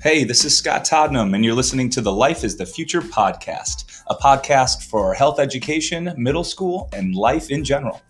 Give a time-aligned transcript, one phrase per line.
[0.00, 4.00] Hey, this is Scott Todnem, and you're listening to the Life is the Future podcast,
[4.06, 8.00] a podcast for health education, middle school, and life in general.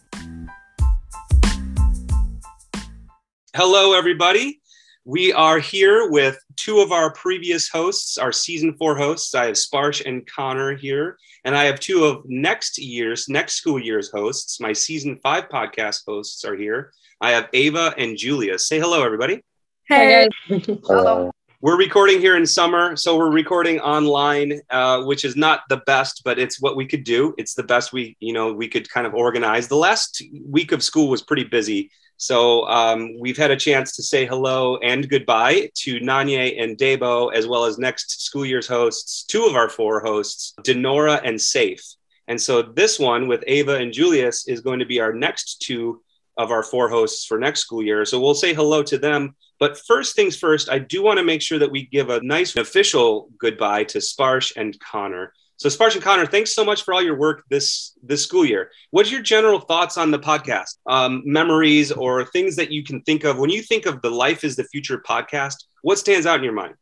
[3.56, 4.60] Hello, everybody.
[5.06, 9.34] We are here with two of our previous hosts, our season four hosts.
[9.34, 11.16] I have Sparsh and Connor here,
[11.46, 14.60] and I have two of next year's, next school year's hosts.
[14.60, 16.92] My season five podcast hosts are here.
[17.22, 18.68] I have Ava and Julius.
[18.68, 19.42] Say hello, everybody.
[19.88, 20.28] Hey.
[20.48, 21.30] Hello.
[21.60, 26.22] We're recording here in summer, so we're recording online, uh, which is not the best,
[26.24, 27.34] but it's what we could do.
[27.36, 29.66] It's the best we, you know, we could kind of organize.
[29.66, 34.04] The last week of school was pretty busy, so um, we've had a chance to
[34.04, 39.24] say hello and goodbye to Nanya and Debo, as well as next school year's hosts,
[39.24, 41.96] two of our four hosts, Dinora and Saif.
[42.28, 46.02] And so this one with Ava and Julius is going to be our next two
[46.38, 48.04] of our four hosts for next school year.
[48.04, 51.42] So we'll say hello to them but first things first, I do want to make
[51.42, 55.32] sure that we give a nice official goodbye to Sparsh and Connor.
[55.56, 58.70] So Sparsh and Connor, thanks so much for all your work this this school year.
[58.92, 60.76] What's your general thoughts on the podcast?
[60.86, 64.44] Um, memories or things that you can think of when you think of the Life
[64.44, 65.56] is the Future podcast?
[65.82, 66.74] What stands out in your mind?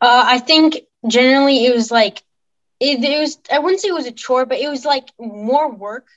[0.00, 2.24] Uh, I think generally it was like
[2.80, 3.38] it, it was.
[3.52, 6.08] I wouldn't say it was a chore, but it was like more work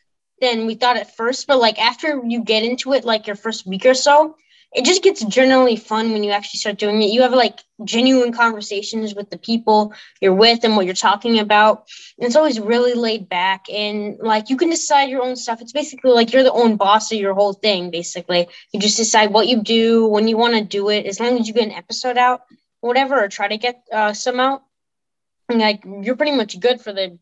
[0.41, 1.47] than we thought at first.
[1.47, 4.35] But like after you get into it, like your first week or so,
[4.71, 7.11] it just gets generally fun when you actually start doing it.
[7.11, 11.87] You have like genuine conversations with the people you're with and what you're talking about.
[12.17, 15.61] And it's always really laid back and like you can decide your own stuff.
[15.61, 18.47] It's basically like you're the own boss of your whole thing, basically.
[18.71, 21.47] You just decide what you do, when you want to do it, as long as
[21.47, 22.41] you get an episode out,
[22.81, 24.61] whatever, or try to get uh, some out.
[25.49, 27.17] And like you're pretty much good for the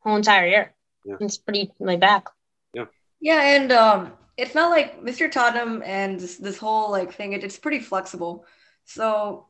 [0.00, 0.74] whole entire year.
[1.04, 1.16] Yeah.
[1.20, 2.28] It's pretty laid back.
[3.20, 3.40] Yeah.
[3.42, 5.28] And um it's not like Mr.
[5.28, 7.32] Todnem and this, this whole like thing.
[7.34, 8.46] It, it's pretty flexible.
[8.84, 9.46] So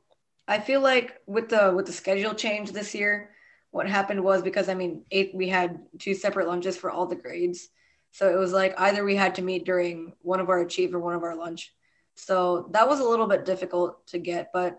[0.48, 3.30] I feel like with the with the schedule change this year,
[3.70, 7.16] what happened was because I mean, eight we had two separate lunches for all the
[7.16, 7.68] grades.
[8.12, 10.98] So it was like either we had to meet during one of our achieve or
[10.98, 11.72] one of our lunch.
[12.16, 14.78] So that was a little bit difficult to get, but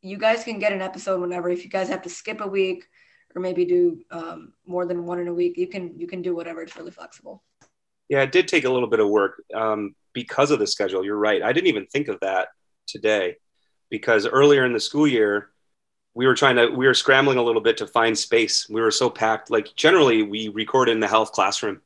[0.00, 1.50] you guys can get an episode whenever.
[1.50, 2.84] If you guys have to skip a week
[3.34, 6.34] or maybe do um, more than one in a week, you can you can do
[6.36, 6.62] whatever.
[6.62, 7.42] It's really flexible.
[8.08, 11.04] Yeah, it did take a little bit of work um, because of the schedule.
[11.04, 11.42] You're right.
[11.42, 12.48] I didn't even think of that
[12.86, 13.36] today
[13.90, 15.50] because earlier in the school year,
[16.14, 18.68] we were trying to, we were scrambling a little bit to find space.
[18.68, 19.50] We were so packed.
[19.50, 21.80] Like generally, we record in the health classroom.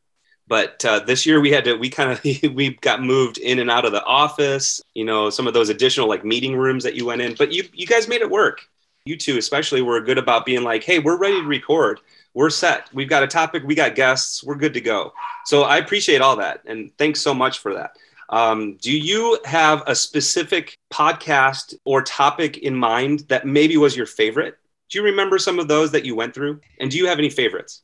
[0.48, 2.22] But uh, this year we had to, we kind of,
[2.54, 6.08] we got moved in and out of the office, you know, some of those additional
[6.08, 7.34] like meeting rooms that you went in.
[7.34, 8.62] But you, you guys made it work.
[9.04, 12.00] You two, especially, were good about being like, hey, we're ready to record
[12.34, 12.88] we're set.
[12.92, 15.12] We've got a topic, we got guests, we're good to go.
[15.44, 16.62] So I appreciate all that.
[16.66, 17.96] And thanks so much for that.
[18.28, 24.06] Um, do you have a specific podcast or topic in mind that maybe was your
[24.06, 24.56] favorite?
[24.88, 26.60] Do you remember some of those that you went through?
[26.80, 27.82] And do you have any favorites?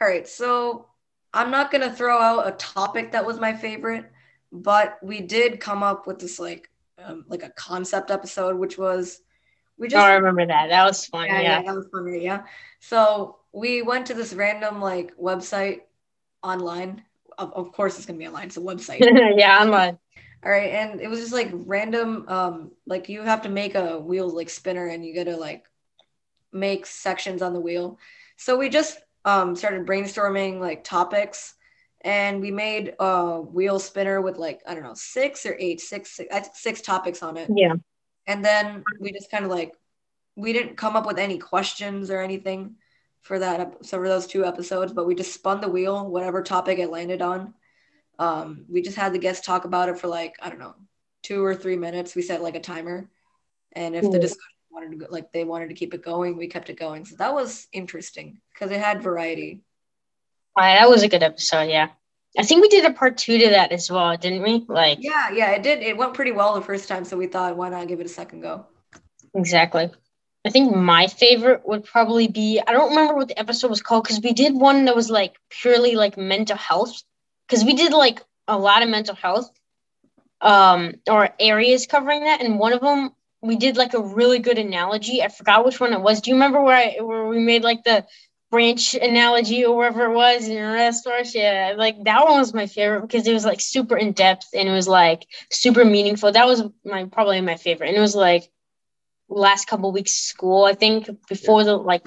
[0.00, 0.28] All right.
[0.28, 0.86] So
[1.34, 4.10] I'm not going to throw out a topic that was my favorite,
[4.52, 6.70] but we did come up with this like,
[7.02, 9.20] um, like a concept episode, which was
[9.78, 10.00] we just.
[10.00, 10.68] Oh, I remember that.
[10.68, 11.26] That was fun.
[11.26, 11.42] Yeah, yeah.
[11.42, 12.22] yeah that was funny.
[12.22, 12.44] Yeah.
[12.80, 15.82] So we went to this random like website
[16.42, 17.02] online.
[17.36, 18.46] Of, of course, it's gonna be online.
[18.46, 19.00] It's a website.
[19.36, 19.98] yeah, online.
[20.44, 22.24] All right, and it was just like random.
[22.28, 25.64] Um, like you have to make a wheel like spinner, and you gotta like
[26.52, 27.98] make sections on the wheel.
[28.36, 31.54] So we just um started brainstorming like topics,
[32.02, 36.10] and we made a wheel spinner with like I don't know six or eight, six,
[36.10, 37.50] six, six topics on it.
[37.54, 37.74] Yeah.
[38.26, 39.74] And then we just kind of like
[40.36, 42.76] we didn't come up with any questions or anything
[43.22, 46.78] for that so for those two episodes but we just spun the wheel whatever topic
[46.78, 47.54] it landed on.
[48.20, 50.74] Um, we just had the guests talk about it for like i don't know
[51.22, 52.14] two or three minutes.
[52.14, 53.08] We set like a timer.
[53.72, 56.48] And if the discussion wanted to go, like they wanted to keep it going we
[56.48, 57.04] kept it going.
[57.04, 59.60] So that was interesting because it had variety.
[60.56, 61.90] That was a good episode yeah.
[62.36, 64.64] I think we did a part two to that as well didn't we?
[64.68, 67.56] Like yeah yeah it did it went pretty well the first time so we thought
[67.56, 68.66] why not give it a second go?
[69.34, 69.90] Exactly
[70.48, 74.04] I think my favorite would probably be I don't remember what the episode was called
[74.04, 77.02] because we did one that was like purely like mental health.
[77.46, 79.50] Because we did like a lot of mental health
[80.40, 83.10] um or areas covering that and one of them
[83.42, 85.22] we did like a really good analogy.
[85.22, 86.22] I forgot which one it was.
[86.22, 88.06] Do you remember where I where we made like the
[88.50, 92.66] branch analogy or wherever it was in the restaurant yeah like that one was my
[92.66, 96.32] favorite because it was like super in depth and it was like super meaningful.
[96.32, 98.50] That was my probably my favorite and it was like
[99.28, 100.64] last couple weeks of school.
[100.64, 102.06] I think before the like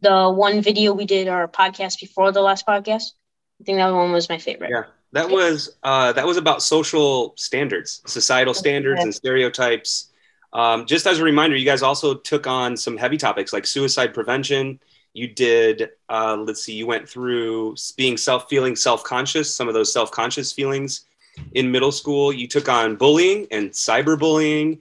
[0.00, 3.12] the one video we did our podcast before the last podcast.
[3.60, 4.70] I think that one was my favorite.
[4.70, 10.12] Yeah, that was uh, that was about social standards, societal standards, and stereotypes.
[10.52, 14.14] Um, just as a reminder, you guys also took on some heavy topics like suicide
[14.14, 14.80] prevention.
[15.12, 19.74] You did, uh, let's see, you went through being self feeling self conscious, some of
[19.74, 21.06] those self conscious feelings
[21.52, 22.32] in middle school.
[22.32, 24.78] You took on bullying and cyberbullying.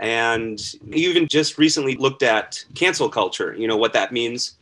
[0.00, 0.60] And
[0.92, 4.56] even just recently looked at cancel culture, you know, what that means.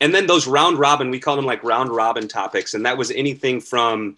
[0.00, 2.74] And then those round robin, we call them like round robin topics.
[2.74, 4.16] And that was anything from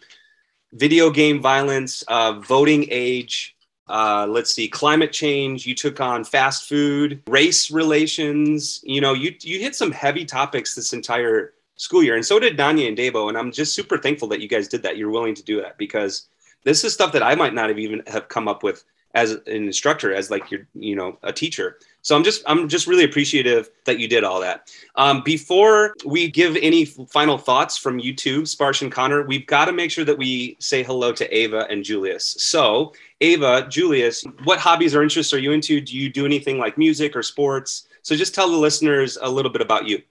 [0.72, 3.54] video game violence, uh, voting age,
[3.88, 5.66] uh, let's see, climate change.
[5.66, 8.80] You took on fast food, race relations.
[8.82, 12.56] You know, you you hit some heavy topics this entire school year, and so did
[12.56, 13.28] Nanya and Debo.
[13.28, 14.96] And I'm just super thankful that you guys did that.
[14.96, 16.28] You're willing to do that because
[16.64, 18.84] this is stuff that I might not have even have come up with
[19.14, 21.78] as an instructor, as like you're, you know, a teacher.
[22.02, 24.70] So I'm just I'm just really appreciative that you did all that.
[24.96, 29.66] Um, before we give any final thoughts from you two, Sparsh and Connor, we've got
[29.66, 32.36] to make sure that we say hello to Ava and Julius.
[32.38, 35.80] So Ava, Julius, what hobbies or interests are you into?
[35.80, 37.88] Do you do anything like music or sports?
[38.02, 40.02] So just tell the listeners a little bit about you.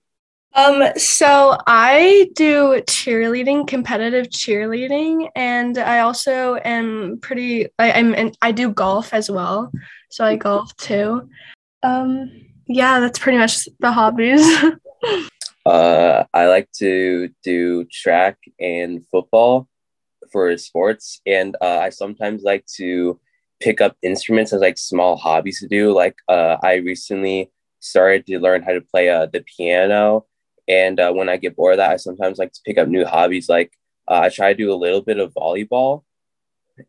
[0.55, 7.67] Um, so I do cheerleading, competitive cheerleading, and I also am pretty.
[7.79, 9.71] I, I'm and I do golf as well,
[10.11, 11.27] so I golf too.
[11.81, 12.31] Um,
[12.67, 14.45] yeah, that's pretty much the hobbies.
[15.65, 19.67] uh, I like to do track and football
[20.31, 23.19] for sports, and uh, I sometimes like to
[23.59, 25.93] pick up instruments as like small hobbies to do.
[25.93, 30.25] Like uh, I recently started to learn how to play uh, the piano
[30.67, 33.05] and uh, when I get bored of that, I sometimes like to pick up new
[33.05, 33.49] hobbies.
[33.49, 33.71] Like
[34.09, 36.03] uh, I try to do a little bit of volleyball,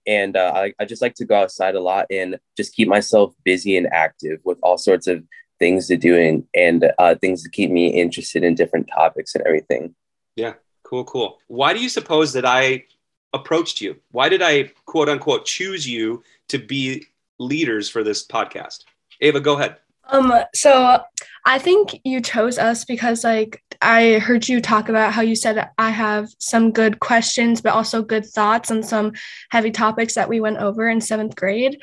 [0.07, 3.35] and uh, I, I just like to go outside a lot and just keep myself
[3.45, 5.25] busy and active with all sorts of
[5.59, 9.45] things to do and, and uh, things to keep me interested in different topics and
[9.47, 9.95] everything.
[10.37, 11.39] Yeah, cool, cool.
[11.47, 12.85] Why do you suppose that I
[13.33, 13.97] approached you?
[14.11, 17.07] Why did I quote unquote choose you to be
[17.39, 18.85] leaders for this podcast?
[19.21, 19.77] Ava, go ahead.
[20.09, 21.03] Um, so
[21.47, 25.69] I think you chose us because like I heard you talk about how you said
[25.77, 29.13] I have some good questions, but also good thoughts on some
[29.51, 31.83] heavy topics that we went over in seventh grade.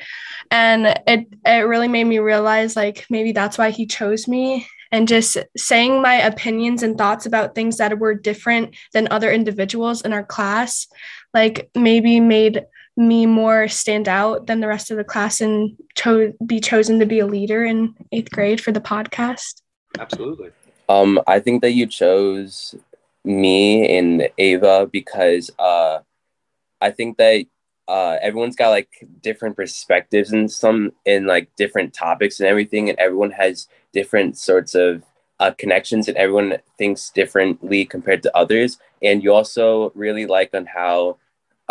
[0.50, 5.08] And it it really made me realize like maybe that's why he chose me and
[5.08, 10.12] just saying my opinions and thoughts about things that were different than other individuals in
[10.12, 10.88] our class,
[11.32, 12.62] like maybe made
[12.96, 17.06] me more stand out than the rest of the class and cho- be chosen to
[17.06, 19.62] be a leader in eighth grade for the podcast?
[19.98, 20.50] Absolutely.
[20.88, 22.74] Um, I think that you chose
[23.24, 26.00] me and Ava because uh,
[26.80, 27.46] I think that
[27.88, 32.98] uh, everyone's got like different perspectives and some in like different topics and everything, and
[32.98, 35.02] everyone has different sorts of
[35.40, 38.78] uh, connections, and everyone thinks differently compared to others.
[39.02, 41.18] And you also really like on how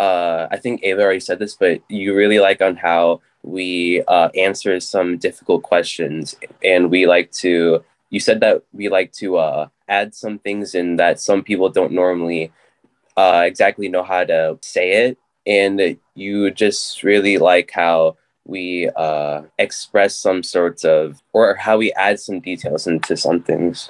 [0.02, 4.30] uh, I think Ava already said this, but you really like on how we uh,
[4.34, 6.34] answer some difficult questions,
[6.64, 7.84] and we like to.
[8.10, 11.92] You said that we like to uh, add some things in that some people don't
[11.92, 12.50] normally
[13.16, 19.42] uh, exactly know how to say it, and you just really like how we uh,
[19.58, 23.88] express some sorts of or how we add some details into some things.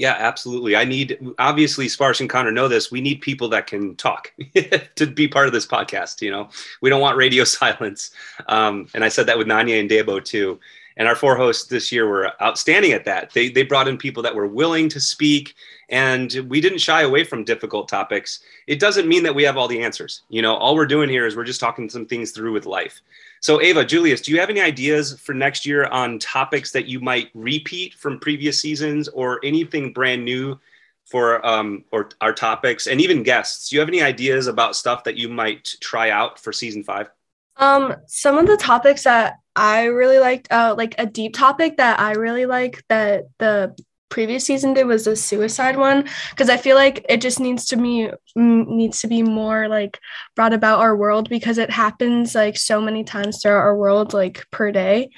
[0.00, 0.76] Yeah, absolutely.
[0.76, 2.90] I need obviously Sparsh and Connor know this.
[2.90, 4.32] We need people that can talk
[4.94, 6.22] to be part of this podcast.
[6.22, 6.48] You know,
[6.80, 8.10] we don't want radio silence.
[8.48, 10.58] Um, and I said that with Nanya and Debo too.
[10.96, 13.32] And our four hosts this year were outstanding at that.
[13.32, 15.54] They they brought in people that were willing to speak,
[15.88, 18.40] and we didn't shy away from difficult topics.
[18.66, 20.22] It doesn't mean that we have all the answers.
[20.28, 23.00] You know, all we're doing here is we're just talking some things through with life.
[23.40, 27.00] So, Ava, Julius, do you have any ideas for next year on topics that you
[27.00, 30.58] might repeat from previous seasons or anything brand new
[31.06, 33.70] for um, or our topics and even guests?
[33.70, 37.10] Do you have any ideas about stuff that you might try out for season five?
[37.56, 42.00] Um, some of the topics that I really liked, uh, like a deep topic that
[42.00, 43.74] I really like that the
[44.10, 47.76] previous season did was the suicide one because I feel like it just needs to
[47.76, 49.98] be needs to be more like
[50.36, 54.44] brought about our world because it happens like so many times throughout our world like
[54.50, 55.10] per day.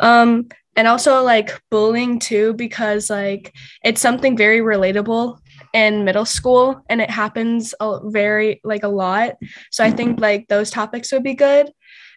[0.00, 3.52] Um and also like bullying too because like
[3.84, 5.38] it's something very relatable
[5.74, 9.34] in middle school and it happens a very like a lot.
[9.70, 11.70] So I think like those topics would be good.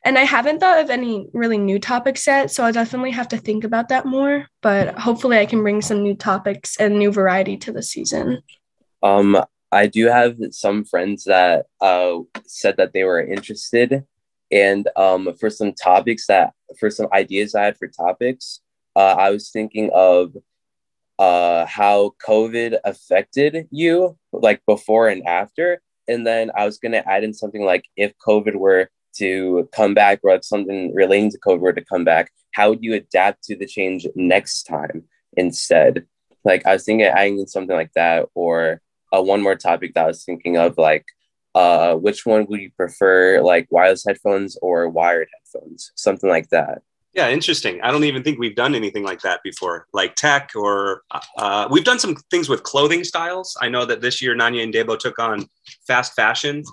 [0.06, 3.38] And I haven't thought of any really new topics yet, so I definitely have to
[3.38, 4.48] think about that more.
[4.62, 8.42] But hopefully, I can bring some new topics and new variety to the season.
[9.02, 9.42] Um,
[9.72, 14.06] I do have some friends that uh, said that they were interested,
[14.52, 18.60] and um, for some topics that for some ideas I had for topics,
[18.98, 20.36] uh, I was thinking of
[21.18, 27.24] uh, how COVID affected you, like before and after, and then I was gonna add
[27.24, 31.60] in something like if COVID were to come back or like something relating to COVID
[31.60, 35.04] were to come back, how would you adapt to the change next time
[35.36, 36.06] instead?
[36.44, 38.82] Like I was thinking adding something like that, or
[39.14, 41.06] uh, one more topic that I was thinking of, like
[41.56, 46.82] uh, which one would you prefer, like wireless headphones or wired headphones, something like that.
[47.14, 47.80] Yeah, interesting.
[47.82, 51.04] I don't even think we've done anything like that before, like tech or
[51.38, 53.56] uh, we've done some things with clothing styles.
[53.62, 55.48] I know that this year Nanya and Debo took on
[55.86, 56.64] fast fashion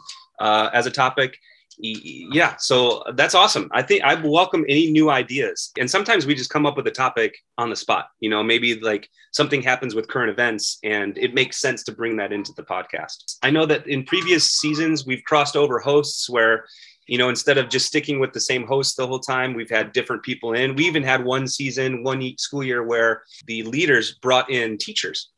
[0.41, 1.37] uh, as a topic
[1.83, 3.69] yeah so that's awesome.
[3.73, 5.73] I think i welcome any new ideas.
[5.79, 8.79] And sometimes we just come up with a topic on the spot you know maybe
[8.81, 12.63] like something happens with current events and it makes sense to bring that into the
[12.63, 13.37] podcast.
[13.43, 16.67] I know that in previous seasons we've crossed over hosts where
[17.07, 19.93] you know instead of just sticking with the same host the whole time we've had
[19.93, 20.75] different people in.
[20.75, 25.31] We even had one season one school year where the leaders brought in teachers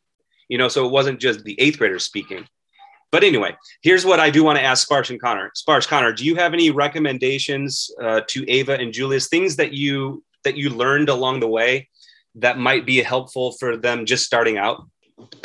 [0.48, 2.46] you know so it wasn't just the eighth graders speaking
[3.12, 5.52] but anyway, here's what I do want to ask Sparsh and Connor.
[5.54, 9.28] Sparsh, Connor, do you have any recommendations uh, to Ava and Julius?
[9.28, 11.88] Things that you that you learned along the way
[12.34, 14.84] that might be helpful for them just starting out?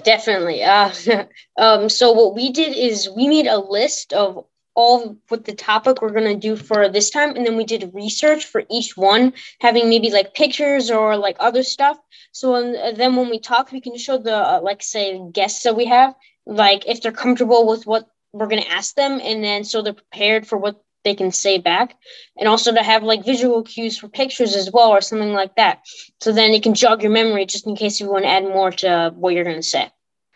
[0.03, 0.63] Definitely.
[0.63, 1.25] Uh,
[1.57, 6.01] um, so what we did is we made a list of all what the topic
[6.01, 9.33] we're going to do for this time and then we did research for each one
[9.59, 11.97] having maybe like pictures or like other stuff
[12.31, 15.75] so uh, then when we talk we can show the uh, like say guests that
[15.75, 16.13] we have
[16.47, 19.93] like if they're comfortable with what we're going to ask them and then so they're
[19.93, 21.95] prepared for what they can say back.
[22.37, 25.79] And also to have like visual cues for pictures as well or something like that.
[26.21, 28.71] So then it can jog your memory just in case you want to add more
[28.71, 29.89] to what you're going to say.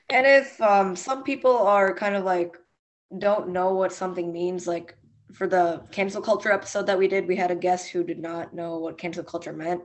[0.10, 2.58] And if um, some people are kind of like
[3.18, 4.96] don't know what something means like
[5.34, 8.54] for the cancel culture episode that we did we had a guest who did not
[8.54, 9.82] know what cancel culture meant.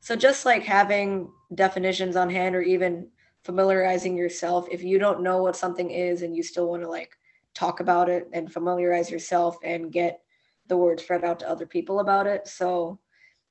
[0.00, 3.08] So just like having definitions on hand or even
[3.46, 4.66] familiarizing yourself.
[4.70, 7.16] If you don't know what something is and you still want to like
[7.54, 10.20] talk about it and familiarize yourself and get
[10.66, 12.48] the word spread out to other people about it.
[12.48, 12.98] So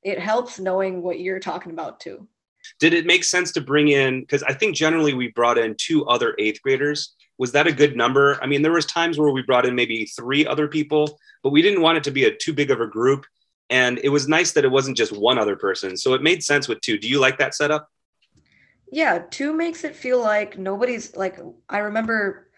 [0.02, 2.28] it helps knowing what you're talking about too.
[2.78, 6.04] Did it make sense to bring in because i think generally we brought in two
[6.06, 7.14] other eighth graders.
[7.38, 8.38] Was that a good number?
[8.42, 11.62] I mean there was times where we brought in maybe three other people but we
[11.62, 13.24] didn't want it to be a too big of a group.
[13.70, 15.96] And it was nice that it wasn't just one other person.
[15.96, 16.98] So it made sense with two.
[16.98, 17.88] Do you like that setup
[18.96, 21.38] yeah, two makes it feel like nobody's like.
[21.68, 22.48] I remember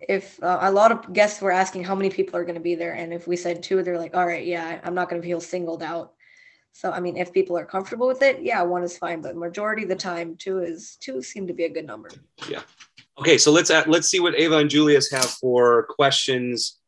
[0.00, 2.74] if uh, a lot of guests were asking how many people are going to be
[2.74, 5.28] there, and if we said two, they're like, "All right, yeah, I'm not going to
[5.28, 6.14] feel singled out."
[6.72, 9.20] So I mean, if people are comfortable with it, yeah, one is fine.
[9.20, 12.08] But majority of the time, two is two seem to be a good number.
[12.48, 12.62] Yeah.
[13.18, 16.78] Okay, so let's add, let's see what Ava and Julius have for questions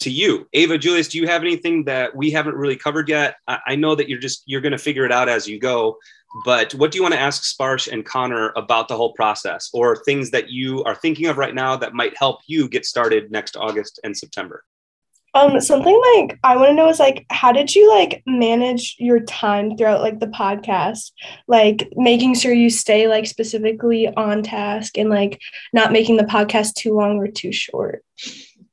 [0.00, 0.46] to you.
[0.52, 3.36] Ava, Julius, do you have anything that we haven't really covered yet?
[3.48, 5.96] I, I know that you're just you're going to figure it out as you go,
[6.44, 9.96] but what do you want to ask Sparsh and Connor about the whole process or
[10.04, 13.56] things that you are thinking of right now that might help you get started next
[13.56, 14.64] August and September?
[15.34, 19.20] Um, something like I want to know is like, how did you like manage your
[19.20, 21.12] time throughout like the podcast?
[21.46, 25.40] Like making sure you stay like specifically on task and like
[25.74, 28.02] not making the podcast too long or too short.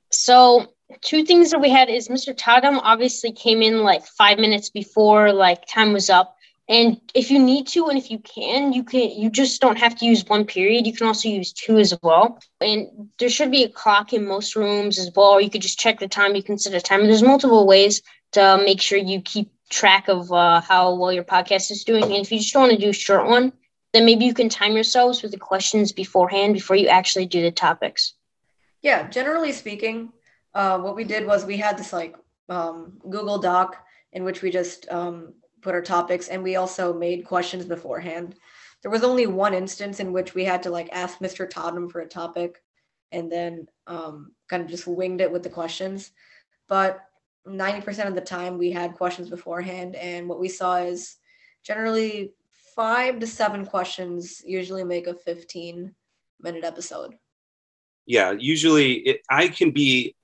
[0.09, 2.33] So two things that we had is Mr.
[2.33, 6.37] Todnem obviously came in like five minutes before like time was up
[6.69, 9.95] and if you need to and if you can you can you just don't have
[9.97, 10.87] to use one period.
[10.87, 12.39] You can also use two as well.
[12.61, 15.41] And there should be a clock in most rooms as well.
[15.41, 16.35] You could just check the time.
[16.35, 17.05] You can set a timer.
[17.05, 18.01] There's multiple ways
[18.31, 22.03] to make sure you keep track of uh, how well your podcast is doing.
[22.03, 23.51] And if you just want to do a short one
[23.93, 27.51] then maybe you can time yourselves with the questions beforehand before you actually do the
[27.51, 28.13] topics.
[28.81, 30.11] Yeah generally speaking
[30.53, 32.15] uh, what we did was we had this like
[32.49, 33.77] um, google doc
[34.11, 38.35] in which we just um, put our topics and we also made questions beforehand.
[38.81, 41.49] There was only one instance in which we had to like ask Mr.
[41.49, 42.61] Todnem for a topic
[43.11, 46.11] and then um, kind of just winged it with the questions.
[46.67, 46.99] But
[47.47, 51.15] 90% of the time we had questions beforehand and what we saw is
[51.63, 52.33] generally
[52.75, 55.93] five to seven questions usually make a 15
[56.41, 57.15] minute episode.
[58.05, 60.15] Yeah, usually it, I can be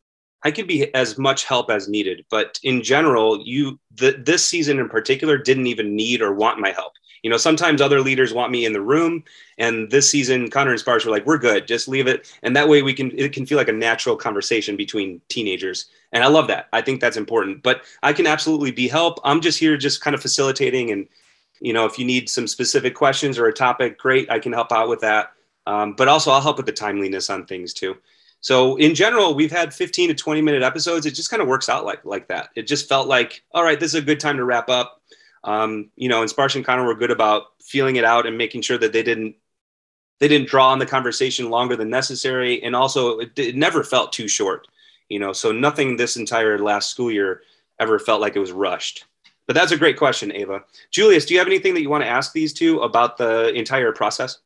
[0.44, 4.88] I can be as much help as needed, but in general, you this season in
[4.88, 6.94] particular didn't even need or want my help.
[7.24, 9.26] You know, sometimes other leaders want me in the room,
[9.58, 12.70] and this season, Connor and Sparsh were like, "We're good, just leave it," and that
[12.70, 16.48] way we can it can feel like a natural conversation between teenagers, and I love
[16.48, 16.70] that.
[16.72, 17.62] I think that's important.
[17.62, 19.20] But I can absolutely be help.
[19.26, 21.08] I'm just here, just kind of facilitating, and
[21.60, 24.72] you know, if you need some specific questions or a topic, great, I can help
[24.72, 25.34] out with that.
[25.68, 27.98] Um, but also, I'll help with the timeliness on things too.
[28.42, 31.06] So in general, we've had 15 to 20 minute episodes.
[31.06, 32.50] It just kind of works out like like that.
[32.56, 35.02] It just felt like, all right, this is a good time to wrap up.
[35.44, 38.62] Um, you know, and Sparsh and Connor were good about feeling it out and making
[38.62, 39.36] sure that they didn't
[40.20, 44.12] they didn't draw on the conversation longer than necessary, and also it, it never felt
[44.12, 44.68] too short.
[45.08, 47.42] You know, so nothing this entire last school year
[47.80, 49.06] ever felt like it was rushed.
[49.48, 50.64] But that's a great question, Ava.
[50.92, 53.92] Julius, do you have anything that you want to ask these two about the entire
[53.92, 54.40] process?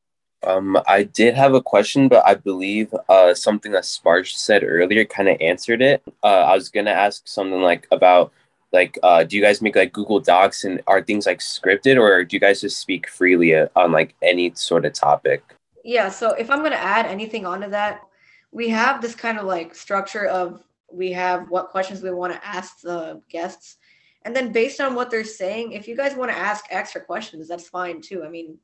[0.45, 5.05] Um, I did have a question, but I believe uh, something that Sparsh said earlier
[5.05, 6.03] kind of answered it.
[6.23, 8.31] Uh, I was gonna ask something like about
[8.71, 12.23] like uh, do you guys make like Google Docs and are things like scripted or
[12.23, 15.43] do you guys just speak freely uh, on like any sort of topic?
[15.83, 18.01] Yeah, so if I'm gonna add anything onto that,
[18.51, 22.45] we have this kind of like structure of we have what questions we want to
[22.45, 23.77] ask the guests,
[24.23, 27.47] and then based on what they're saying, if you guys want to ask extra questions,
[27.47, 28.23] that's fine too.
[28.23, 28.57] I mean,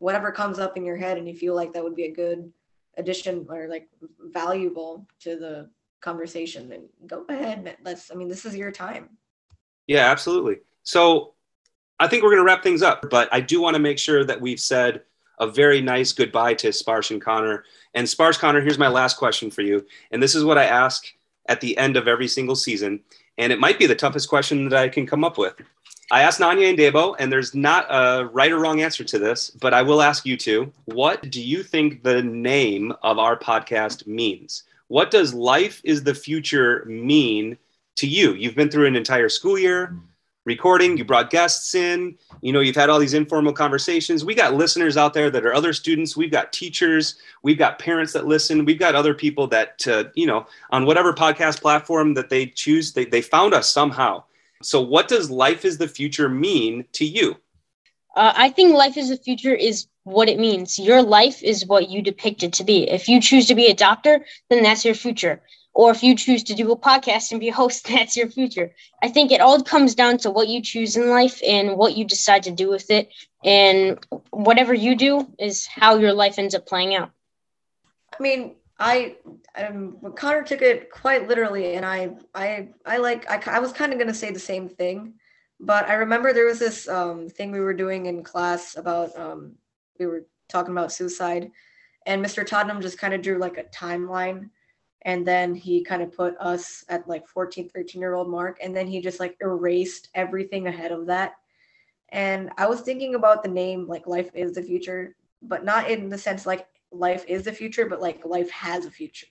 [0.00, 2.52] whatever comes up in your head and you feel like that would be a good
[2.96, 3.88] addition or like
[4.32, 7.76] valuable to the conversation then go ahead.
[7.84, 9.10] Let's i mean this is your time.
[9.86, 10.56] Yeah absolutely.
[10.82, 11.34] So
[12.00, 14.24] i think we're going to wrap things up but i do want to make sure
[14.24, 15.02] that we've said
[15.38, 17.64] a very nice goodbye to sparsh and connor.
[17.94, 21.06] And sparsh connor here's my last question for you and this is what i ask
[21.46, 23.00] at the end of every single season
[23.36, 25.54] and it might be the toughest question that i can come up with
[26.12, 29.50] I asked Nanya and Debo, and there's not a right or wrong answer to this,
[29.50, 30.72] but I will ask you two.
[30.86, 34.64] What do you think the name of our podcast means?
[34.88, 37.56] What does life is the future mean
[37.94, 38.32] to you?
[38.34, 39.96] You've been through an entire school year
[40.46, 44.24] recording, you brought guests in, you know, you've had all these informal conversations.
[44.24, 48.12] We got listeners out there that are other students, we've got teachers, we've got parents
[48.14, 52.30] that listen, we've got other people that, uh, you know, on whatever podcast platform that
[52.30, 54.24] they choose, they, they found us somehow
[54.62, 57.36] so, what does life is the future mean to you?
[58.14, 60.78] Uh, I think life is the future is what it means.
[60.78, 62.88] Your life is what you depict it to be.
[62.88, 65.42] If you choose to be a doctor, then that's your future.
[65.72, 68.74] Or if you choose to do a podcast and be a host, that's your future.
[69.02, 72.04] I think it all comes down to what you choose in life and what you
[72.04, 73.10] decide to do with it.
[73.44, 73.98] And
[74.30, 77.10] whatever you do is how your life ends up playing out.
[78.18, 79.16] I mean, I
[79.56, 83.92] um, Connor took it quite literally, and I I I like I, I was kind
[83.92, 85.14] of gonna say the same thing,
[85.60, 89.52] but I remember there was this um, thing we were doing in class about um,
[89.98, 91.50] we were talking about suicide,
[92.06, 92.42] and Mr.
[92.42, 94.48] Todnem just kind of drew like a timeline,
[95.02, 98.74] and then he kind of put us at like 14, 13 year old mark, and
[98.74, 101.34] then he just like erased everything ahead of that,
[102.08, 106.08] and I was thinking about the name like Life is the Future, but not in
[106.08, 109.26] the sense like life is the future, but like life has a future.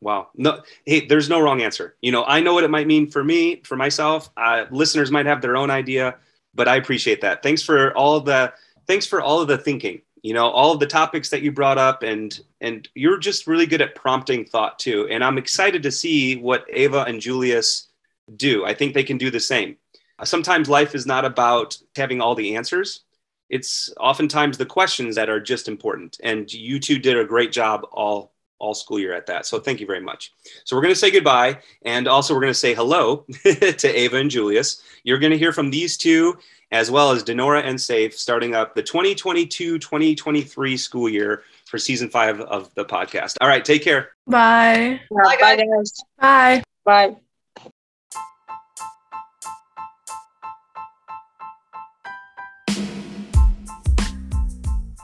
[0.00, 0.28] Wow.
[0.36, 1.96] No, hey, there's no wrong answer.
[2.00, 4.30] You know, I know what it might mean for me, for myself.
[4.36, 6.16] Uh, listeners might have their own idea,
[6.54, 7.42] but I appreciate that.
[7.42, 8.52] Thanks for all the
[8.86, 10.02] thanks for all of the thinking.
[10.22, 13.66] You know, all of the topics that you brought up, and and you're just really
[13.66, 15.08] good at prompting thought too.
[15.10, 17.88] And I'm excited to see what Ava and Julius
[18.36, 18.64] do.
[18.64, 19.76] I think they can do the same.
[20.24, 23.04] Sometimes life is not about having all the answers
[23.48, 26.18] it's oftentimes the questions that are just important.
[26.22, 29.46] And you two did a great job all all school year at that.
[29.46, 30.32] So thank you very much.
[30.64, 31.58] So we're going to say goodbye.
[31.82, 34.82] And also we're going to say hello to Ava and Julius.
[35.04, 36.36] You're going to hear from these two
[36.70, 42.40] as well as Dinora and Saif starting up the 2022-2023 school year for season five
[42.40, 43.36] of the podcast.
[43.40, 43.64] All right.
[43.64, 44.10] Take care.
[44.26, 45.00] Bye.
[45.10, 45.92] Bye, guys.
[46.18, 46.62] Bye.
[46.84, 47.16] Bye.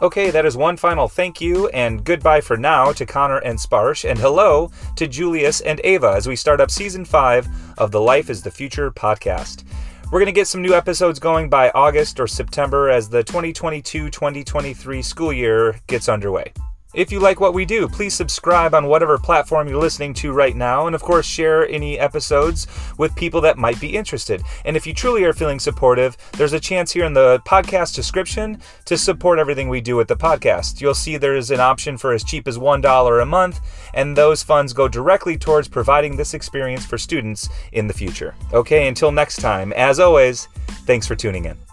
[0.02, 4.09] Okay, that is one final thank you and goodbye for now to Connor and Sparsh,
[4.09, 7.46] and hello to Julius and Ava as we start up season five
[7.78, 9.62] of the Life is the Future podcast.
[10.11, 14.11] We're going to get some new episodes going by August or September as the 2022
[14.11, 16.52] 2023 school year gets underway.
[16.94, 20.54] If you like what we do, please subscribe on whatever platform you're listening to right
[20.54, 24.42] now, and of course, share any episodes with people that might be interested.
[24.64, 28.61] And if you truly are feeling supportive, there's a chance here in the podcast description
[28.85, 30.80] to support everything we do with the podcast.
[30.80, 33.61] You'll see there's an option for as cheap as $1 a month,
[33.92, 38.37] and those funds go directly towards providing this experience for students in the future.
[38.52, 40.46] Okay, until next time, as always,
[40.87, 41.63] thanks for tuning in.